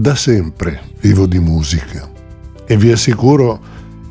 Da 0.00 0.14
sempre 0.14 0.80
vivo 1.02 1.26
di 1.26 1.38
musica 1.38 2.10
e 2.64 2.74
vi 2.78 2.90
assicuro 2.90 3.60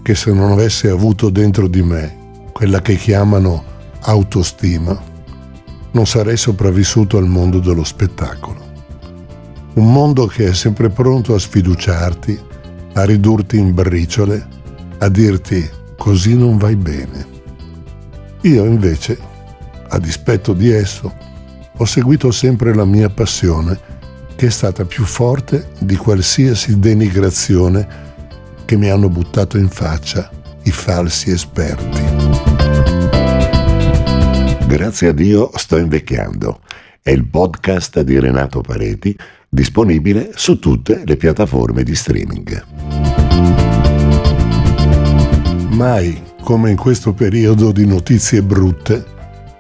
che 0.03 0.13
se 0.13 0.31
non 0.31 0.51
avessi 0.51 0.85
avuto 0.85 1.31
dentro 1.31 1.67
di 1.67 1.81
me 1.81 2.43
quella 2.53 2.79
che 2.79 2.95
chiamano 2.95 3.63
autostima, 4.01 5.01
non 5.89 6.05
sarei 6.05 6.37
sopravvissuto 6.37 7.17
al 7.17 7.25
mondo 7.25 7.57
dello 7.57 7.83
spettacolo. 7.83 8.63
Un 9.73 9.91
mondo 9.91 10.27
che 10.27 10.49
è 10.49 10.53
sempre 10.53 10.89
pronto 10.89 11.33
a 11.33 11.39
sfiduciarti, 11.39 12.39
a 12.93 13.03
ridurti 13.03 13.57
in 13.57 13.73
briciole, 13.73 14.47
a 14.99 15.09
dirti 15.09 15.67
così 15.97 16.35
non 16.35 16.59
vai 16.59 16.75
bene. 16.75 17.25
Io 18.41 18.63
invece, 18.63 19.17
a 19.87 19.97
dispetto 19.97 20.53
di 20.53 20.69
esso, 20.69 21.11
ho 21.75 21.85
seguito 21.85 22.29
sempre 22.29 22.75
la 22.75 22.85
mia 22.85 23.09
passione, 23.09 23.97
che 24.39 24.45
è 24.45 24.51
stata 24.51 24.85
più 24.85 25.03
forte 25.03 25.71
di 25.79 25.97
qualsiasi 25.97 26.79
denigrazione 26.79 27.85
che 28.63 28.77
mi 28.77 28.89
hanno 28.89 29.09
buttato 29.09 29.57
in 29.57 29.67
faccia 29.67 30.31
i 30.63 30.71
falsi 30.71 31.31
esperti. 31.31 32.01
Grazie 34.65 35.09
a 35.09 35.11
Dio 35.11 35.51
sto 35.55 35.75
invecchiando. 35.75 36.61
È 37.01 37.09
il 37.09 37.25
podcast 37.25 37.99
di 37.99 38.17
Renato 38.17 38.61
Pareti, 38.61 39.13
disponibile 39.49 40.31
su 40.35 40.57
tutte 40.57 41.01
le 41.05 41.17
piattaforme 41.17 41.83
di 41.83 41.93
streaming. 41.93 42.63
Mai 45.71 46.23
come 46.41 46.69
in 46.69 46.77
questo 46.77 47.11
periodo 47.11 47.73
di 47.73 47.85
notizie 47.85 48.41
brutte, 48.41 49.03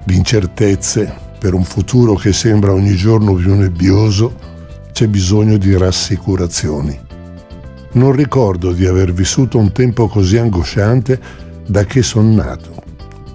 di 0.05 0.15
incertezze 0.15 1.13
per 1.37 1.53
un 1.53 1.65
futuro 1.65 2.13
che 2.13 2.31
sembra 2.31 2.71
ogni 2.71 2.95
giorno 2.95 3.33
più 3.33 3.53
nebbioso, 3.55 4.49
c'è 4.99 5.07
bisogno 5.07 5.55
di 5.55 5.77
rassicurazioni. 5.77 6.99
Non 7.93 8.11
ricordo 8.11 8.73
di 8.73 8.85
aver 8.85 9.13
vissuto 9.13 9.57
un 9.57 9.71
tempo 9.71 10.09
così 10.09 10.35
angosciante 10.35 11.17
da 11.65 11.85
che 11.85 12.01
sono 12.01 12.33
nato 12.33 12.83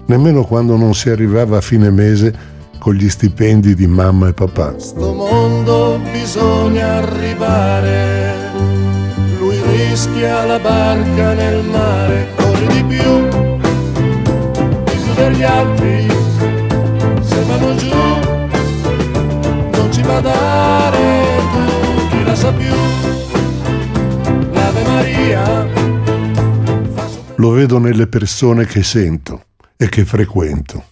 nemmeno 0.05 0.43
quando 0.43 0.77
non 0.77 0.93
si 0.93 1.09
arrivava 1.09 1.57
a 1.57 1.61
fine 1.61 1.89
mese 1.89 2.31
con 2.77 2.93
gli 2.93 3.09
stipendi 3.09 3.73
di 3.73 3.87
mamma 3.87 4.27
e 4.27 4.33
papà. 4.33 4.77
Sto 4.77 5.11
mondo 5.11 5.99
bisogna 6.11 6.97
arrivare, 6.97 8.51
lui 9.39 9.59
rischia 9.75 10.45
la 10.45 10.59
barca 10.59 11.33
nel 11.33 11.63
mare, 11.63 12.27
corri 12.35 12.67
di 12.67 12.83
più 12.83 13.53
degli 15.15 15.43
altri, 15.43 16.14
tu, 22.51 22.57
chi 22.57 22.67
la 22.67 22.85
sa 23.71 23.71
più, 23.71 24.51
l'Ave 24.51 24.83
Maria. 24.83 25.67
Lo 27.35 27.49
vedo 27.51 27.77
nelle 27.79 28.07
persone 28.07 28.65
che 28.65 28.83
sento 28.83 29.45
e 29.77 29.89
che 29.89 30.05
frequento, 30.05 30.83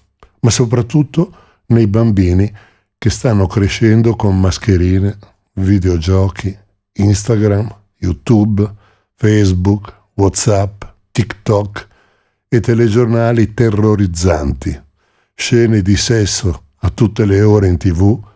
ma 0.41 0.49
soprattutto 0.49 1.35
nei 1.67 1.87
bambini 1.87 2.51
che 2.97 3.09
stanno 3.09 3.47
crescendo 3.47 4.15
con 4.15 4.39
mascherine, 4.39 5.17
videogiochi, 5.53 6.57
Instagram, 6.93 7.75
YouTube, 7.97 8.73
Facebook, 9.15 9.93
WhatsApp, 10.15 10.83
TikTok 11.11 11.87
e 12.47 12.59
telegiornali 12.59 13.53
terrorizzanti, 13.53 14.81
scene 15.33 15.81
di 15.81 15.95
sesso 15.95 16.63
a 16.77 16.89
tutte 16.89 17.25
le 17.25 17.41
ore 17.41 17.67
in 17.67 17.77
tv 17.77 18.31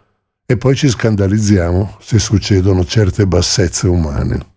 e 0.49 0.55
poi 0.55 0.77
ci 0.77 0.87
scandalizziamo 0.87 1.97
se 1.99 2.19
succedono 2.19 2.85
certe 2.85 3.27
bassezze 3.27 3.85
umane. 3.89 4.55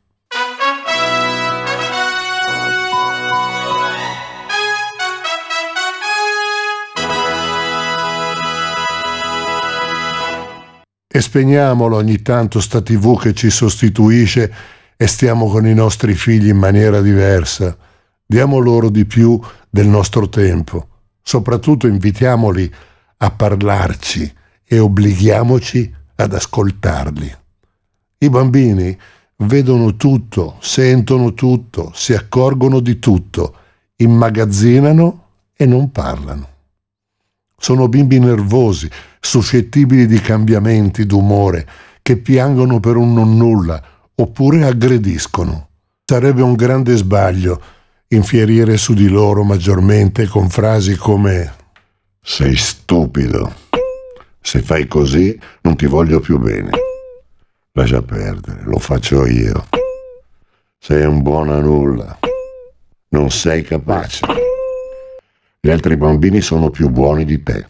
E 11.13 11.21
spegniamolo 11.21 11.97
ogni 11.97 12.23
tanto 12.23 12.61
sta 12.61 12.81
tv 12.81 13.21
che 13.21 13.35
ci 13.35 13.51
sostituisce 13.51 14.55
e 14.97 15.07
stiamo 15.09 15.49
con 15.49 15.67
i 15.67 15.75
nostri 15.75 16.15
figli 16.15 16.51
in 16.51 16.57
maniera 16.57 17.01
diversa. 17.01 17.77
Diamo 18.25 18.59
loro 18.59 18.91
di 18.91 19.05
più 19.07 19.41
del 19.69 19.89
nostro 19.89 20.29
tempo. 20.29 20.87
Soprattutto 21.21 21.89
invitiamoli 21.89 22.73
a 23.17 23.31
parlarci 23.33 24.39
e 24.73 24.79
obblighiamoci 24.79 25.93
ad 26.15 26.33
ascoltarli. 26.33 27.37
I 28.19 28.31
bambini 28.31 28.97
vedono 29.39 29.97
tutto, 29.97 30.59
sentono 30.61 31.35
tutto, 31.35 31.91
si 31.93 32.15
accorgono 32.15 32.79
di 32.79 33.01
tutto, 33.01 33.57
immagazzinano 33.97 35.25
e 35.57 35.67
non 35.67 35.91
parlano. 35.91 36.49
Sono 37.59 37.89
bimbi 37.89 38.21
nervosi, 38.21 38.89
suscettibili 39.19 40.07
di 40.07 40.21
cambiamenti 40.21 41.05
d'umore, 41.05 41.67
che 42.01 42.17
piangono 42.19 42.79
per 42.79 42.95
un 42.95 43.13
non 43.13 43.37
nulla 43.37 43.83
oppure 44.15 44.65
aggrediscono. 44.65 45.69
Sarebbe 46.05 46.43
un 46.43 46.55
grande 46.55 46.95
sbaglio 46.95 47.61
infierire 48.07 48.77
su 48.77 48.95
di 48.95 49.09
loro 49.09 49.43
maggiormente 49.43 50.29
con 50.29 50.49
frasi 50.49 50.95
come 50.95 51.55
Sei 52.23 52.55
stupido. 52.55 53.60
Se 54.41 54.63
fai 54.63 54.87
così 54.87 55.39
non 55.63 55.77
ti 55.77 55.87
voglio 55.87 56.21
più 56.21 56.39
bene. 56.39 56.71
Lascia 57.73 58.03
perdere, 58.03 58.63
lo 58.65 58.79
faccio 58.79 59.27
io. 59.27 59.67
Sei 60.79 61.05
un 61.05 61.23
buono 61.23 61.55
a 61.55 61.61
nulla. 61.61 62.19
Non 63.11 63.31
sei 63.31 63.63
capace. 63.63 64.27
Gli 65.61 65.71
altri 65.71 65.97
bambini 65.97 66.41
sono 66.41 66.71
più 66.71 66.89
buoni 66.89 67.25
di 67.25 67.43
te. 67.43 67.69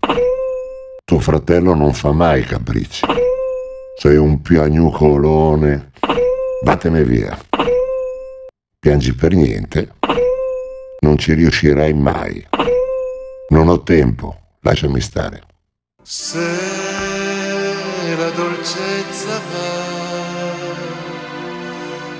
Tuo 1.05 1.19
fratello 1.19 1.75
non 1.75 1.93
fa 1.93 2.13
mai 2.13 2.45
capricci. 2.45 3.05
Sei 3.99 4.17
un 4.17 4.41
piagnucolone. 4.41 5.91
Vattene 6.65 7.05
via. 7.05 7.37
Piangi 8.79 9.13
per 9.15 9.35
niente. 9.35 9.95
Non 11.01 11.19
ci 11.19 11.35
riuscirai 11.35 11.93
mai. 11.93 12.47
Non 13.49 13.69
ho 13.69 13.83
tempo. 13.83 14.37
Lasciami 14.61 15.01
stare. 15.01 15.50
Se 16.03 16.39
la 18.17 18.31
dolcezza 18.31 19.41
va 19.53 19.89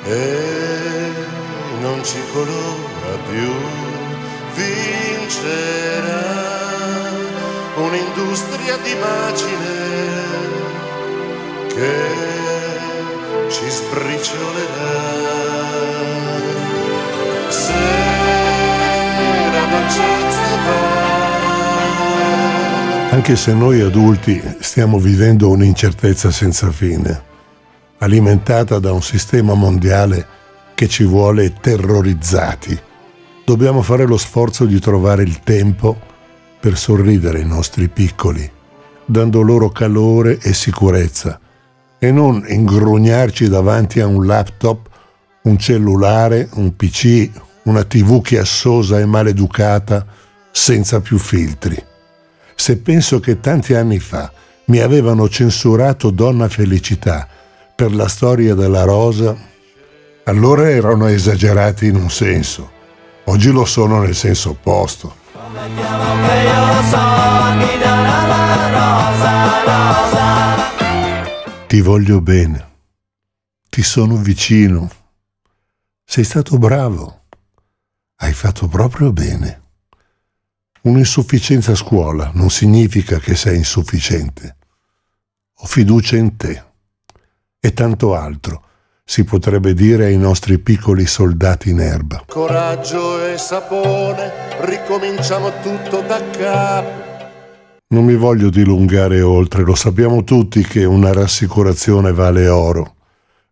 e 0.05 1.13
non 1.81 2.05
ci 2.05 2.19
colora 2.33 3.17
più, 3.29 3.53
vincerà 4.55 6.25
un'industria 7.77 8.77
di 8.77 8.95
macine 8.95 9.79
che 11.69 13.49
ci 13.49 13.71
sbriciolerà. 13.71 15.19
Se 17.49 17.73
la 19.53 19.65
dolcezza. 19.71 20.30
Anche 23.13 23.35
se 23.35 23.53
noi 23.53 23.81
adulti 23.81 24.41
stiamo 24.61 25.01
vivendo 25.01 25.51
un'incertezza 25.51 26.31
senza 26.31 26.71
fine, 26.71 27.23
alimentata 27.99 28.79
da 28.79 28.93
un 28.93 29.03
sistema 29.03 29.55
mondiale 29.55 30.25
che 30.77 30.87
ci 30.87 31.03
vuole 31.03 31.53
terrorizzati, 31.61 32.79
dobbiamo 33.45 33.83
fare 33.83 34.07
lo 34.07 34.17
sforzo 34.17 34.65
di 34.65 34.79
trovare 34.79 35.25
il 35.25 35.41
tempo 35.41 35.99
per 36.61 36.79
sorridere 36.79 37.39
ai 37.39 37.47
nostri 37.47 37.89
piccoli, 37.89 38.49
dando 39.05 39.41
loro 39.43 39.71
calore 39.71 40.39
e 40.39 40.55
sicurezza, 40.55 41.41
e 41.99 42.13
non 42.13 42.45
ingrugnarci 42.47 43.49
davanti 43.49 43.99
a 43.99 44.07
un 44.07 44.25
laptop, 44.25 44.89
un 45.43 45.59
cellulare, 45.59 46.49
un 46.55 46.77
PC, 46.77 47.29
una 47.65 47.83
tv 47.83 48.23
chiassosa 48.23 49.01
e 49.01 49.05
maleducata, 49.05 50.07
senza 50.53 51.01
più 51.01 51.19
filtri. 51.19 51.89
Se 52.61 52.77
penso 52.77 53.21
che 53.21 53.41
tanti 53.41 53.73
anni 53.73 53.99
fa 53.99 54.31
mi 54.67 54.81
avevano 54.81 55.31
censurato 55.31 56.11
Donna 56.11 56.47
Felicità 56.47 57.27
per 57.75 57.91
la 57.95 58.07
storia 58.07 58.55
della 58.55 58.83
rosa, 58.85 59.35
allora 60.25 60.69
erano 60.69 61.07
esagerati 61.07 61.87
in 61.87 61.97
un 61.97 62.11
senso. 62.11 62.71
Oggi 63.25 63.51
lo 63.51 63.65
sono 63.65 64.03
nel 64.03 64.15
senso 64.15 64.51
opposto. 64.51 65.17
Ti 71.67 71.81
voglio 71.81 72.21
bene, 72.21 72.69
ti 73.71 73.83
sono 73.83 74.17
vicino, 74.17 74.91
sei 76.05 76.25
stato 76.25 76.59
bravo, 76.59 77.23
hai 78.17 78.35
fatto 78.35 78.69
proprio 78.69 79.15
bene. 79.15 79.63
Un'insufficienza 80.83 81.73
a 81.73 81.77
scuola 81.77 82.31
non 82.35 82.49
significa 82.49 83.19
che 83.19 83.35
sei 83.35 83.59
insufficiente. 83.59 84.57
Ho 85.59 85.67
fiducia 85.67 86.17
in 86.17 86.37
te 86.37 86.63
e 87.61 87.75
tanto 87.75 88.15
altro 88.15 88.65
si 89.05 89.25
potrebbe 89.25 89.75
dire 89.75 90.07
ai 90.07 90.17
nostri 90.17 90.59
piccoli 90.59 91.05
soldati 91.05 91.69
in 91.69 91.81
erba. 91.81 92.25
Coraggio 92.27 93.27
e 93.27 93.37
sapone, 93.37 94.33
ricominciamo 94.61 95.51
tutto 95.61 96.01
da 96.01 96.23
capo. 96.31 97.09
Non 97.89 98.05
mi 98.05 98.15
voglio 98.15 98.49
dilungare 98.49 99.21
oltre, 99.21 99.65
lo 99.65 99.75
sappiamo 99.75 100.25
tutti 100.25 100.63
che 100.63 100.85
una 100.85 101.13
rassicurazione 101.13 102.13
vale 102.13 102.49
oro. 102.49 102.95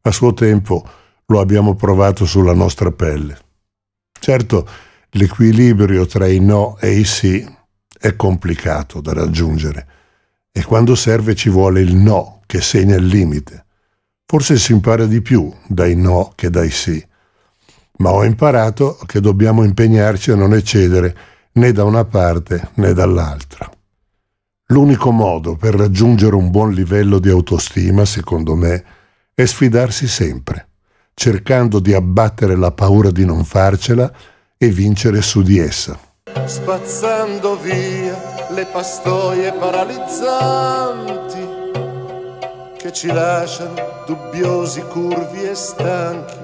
A 0.02 0.10
suo 0.12 0.32
tempo 0.32 0.88
lo 1.26 1.40
abbiamo 1.40 1.74
provato 1.74 2.24
sulla 2.24 2.54
nostra 2.54 2.90
pelle. 2.90 3.36
Certo, 4.18 4.66
l'equilibrio 5.10 6.06
tra 6.06 6.26
i 6.26 6.38
no 6.40 6.76
e 6.78 6.98
i 6.98 7.04
sì 7.04 7.46
è 7.98 8.14
complicato 8.16 9.00
da 9.00 9.12
raggiungere 9.12 9.86
e 10.52 10.62
quando 10.64 10.94
serve 10.94 11.34
ci 11.34 11.48
vuole 11.48 11.80
il 11.80 11.94
no 11.94 12.42
che 12.46 12.60
segna 12.60 12.96
il 12.96 13.06
limite. 13.06 13.64
Forse 14.26 14.58
si 14.58 14.72
impara 14.72 15.06
di 15.06 15.22
più 15.22 15.52
dai 15.66 15.94
no 15.96 16.32
che 16.34 16.50
dai 16.50 16.70
sì, 16.70 17.04
ma 17.98 18.10
ho 18.10 18.24
imparato 18.24 18.98
che 19.06 19.20
dobbiamo 19.20 19.64
impegnarci 19.64 20.30
a 20.32 20.36
non 20.36 20.52
eccedere 20.54 21.16
né 21.52 21.72
da 21.72 21.84
una 21.84 22.04
parte 22.04 22.70
né 22.74 22.92
dall'altra. 22.92 23.70
L'unico 24.70 25.10
modo 25.10 25.56
per 25.56 25.74
raggiungere 25.74 26.34
un 26.34 26.50
buon 26.50 26.72
livello 26.72 27.18
di 27.18 27.30
autostima, 27.30 28.04
secondo 28.04 28.54
me, 28.54 28.84
è 29.34 29.46
sfidarsi 29.46 30.06
sempre, 30.06 30.68
cercando 31.14 31.78
di 31.78 31.94
abbattere 31.94 32.54
la 32.54 32.70
paura 32.72 33.10
di 33.10 33.24
non 33.24 33.44
farcela 33.44 34.12
e 34.58 34.68
vincere 34.70 35.22
su 35.22 35.42
di 35.42 35.58
essa. 35.58 35.96
Spazzando 36.44 37.56
via 37.58 38.46
le 38.50 38.66
pastoie 38.66 39.52
paralizzanti 39.52 41.46
che 42.76 42.92
ci 42.92 43.06
lasciano 43.06 43.74
dubbiosi, 44.06 44.82
curvi 44.82 45.44
e 45.44 45.54
stanchi 45.54 46.34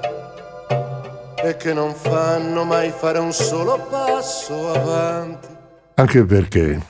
e 1.43 1.57
che 1.57 1.73
non 1.73 1.93
fanno 1.93 2.63
mai 2.63 2.91
fare 2.91 3.19
un 3.19 3.33
solo 3.33 3.85
passo 3.89 4.73
avanti. 4.73 5.47
Anche 5.95 6.23
perché 6.25 6.81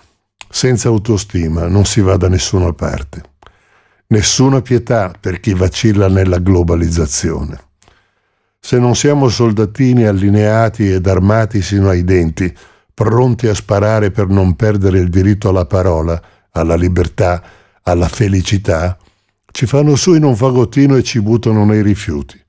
senza 0.49 0.87
autostima 0.89 1.67
non 1.67 1.85
si 1.85 2.01
va 2.01 2.17
da 2.17 2.29
nessuna 2.29 2.71
parte. 2.71 3.23
Nessuna 4.07 4.61
pietà 4.61 5.11
per 5.19 5.39
chi 5.39 5.53
vacilla 5.53 6.07
nella 6.07 6.37
globalizzazione. 6.37 7.64
Se 8.65 8.79
non 8.79 8.95
siamo 8.95 9.29
soldatini 9.29 10.05
allineati 10.05 10.91
ed 10.91 11.05
armati 11.05 11.61
sino 11.61 11.89
ai 11.89 12.03
denti, 12.03 12.51
pronti 12.95 13.45
a 13.45 13.53
sparare 13.53 14.09
per 14.09 14.25
non 14.25 14.55
perdere 14.55 14.97
il 14.97 15.09
diritto 15.09 15.49
alla 15.49 15.67
parola, 15.67 16.19
alla 16.49 16.73
libertà, 16.73 17.43
alla 17.83 18.07
felicità, 18.07 18.97
ci 19.51 19.67
fanno 19.67 19.95
su 19.95 20.15
in 20.15 20.23
un 20.23 20.35
fagottino 20.35 20.95
e 20.95 21.03
ci 21.03 21.21
buttano 21.21 21.63
nei 21.63 21.83
rifiuti. 21.83 22.43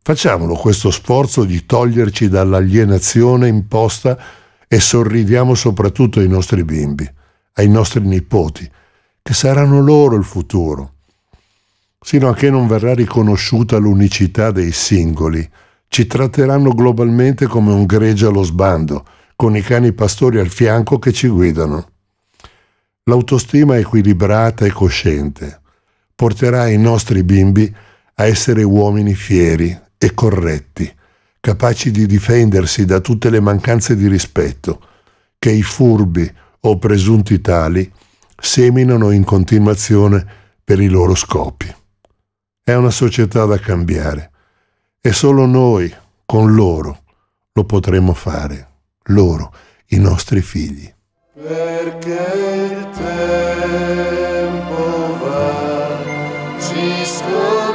Facciamolo 0.00 0.54
questo 0.54 0.92
sforzo 0.92 1.42
di 1.42 1.66
toglierci 1.66 2.28
dall'alienazione 2.28 3.48
imposta 3.48 4.16
e 4.68 4.78
sorridiamo 4.78 5.56
soprattutto 5.56 6.20
ai 6.20 6.28
nostri 6.28 6.62
bimbi, 6.62 7.10
ai 7.54 7.68
nostri 7.68 7.98
nipoti, 7.98 8.70
che 9.22 9.34
saranno 9.34 9.80
loro 9.80 10.14
il 10.14 10.24
futuro. 10.24 10.95
Sino 12.06 12.28
a 12.28 12.34
che 12.34 12.50
non 12.50 12.68
verrà 12.68 12.94
riconosciuta 12.94 13.78
l'unicità 13.78 14.52
dei 14.52 14.70
singoli, 14.70 15.44
ci 15.88 16.06
tratteranno 16.06 16.70
globalmente 16.70 17.48
come 17.48 17.72
un 17.72 17.84
gregge 17.84 18.26
allo 18.26 18.44
sbando, 18.44 19.04
con 19.34 19.56
i 19.56 19.60
cani 19.60 19.92
pastori 19.92 20.38
al 20.38 20.48
fianco 20.48 21.00
che 21.00 21.12
ci 21.12 21.26
guidano. 21.26 21.90
L'autostima 23.10 23.76
equilibrata 23.76 24.64
e 24.64 24.70
cosciente 24.70 25.60
porterà 26.14 26.68
i 26.68 26.78
nostri 26.78 27.24
bimbi 27.24 27.74
a 28.14 28.24
essere 28.24 28.62
uomini 28.62 29.14
fieri 29.14 29.76
e 29.98 30.14
corretti, 30.14 30.88
capaci 31.40 31.90
di 31.90 32.06
difendersi 32.06 32.84
da 32.84 33.00
tutte 33.00 33.30
le 33.30 33.40
mancanze 33.40 33.96
di 33.96 34.06
rispetto 34.06 34.80
che 35.40 35.50
i 35.50 35.62
furbi 35.64 36.32
o 36.60 36.78
presunti 36.78 37.40
tali 37.40 37.92
seminano 38.38 39.10
in 39.10 39.24
continuazione 39.24 40.24
per 40.62 40.78
i 40.78 40.86
loro 40.86 41.16
scopi. 41.16 41.74
È 42.68 42.74
una 42.74 42.90
società 42.90 43.44
da 43.44 43.60
cambiare 43.60 44.32
e 45.00 45.12
solo 45.12 45.46
noi, 45.46 45.88
con 46.24 46.52
loro, 46.52 47.04
lo 47.52 47.62
potremo 47.62 48.12
fare, 48.12 48.70
loro, 49.04 49.54
i 49.90 49.98
nostri 49.98 50.40
figli. 50.40 50.92
Perché 51.32 52.10
il 52.10 52.90
tempo 52.90 54.84
va, 55.20 56.58
ci 56.58 57.04
scorre. 57.04 57.65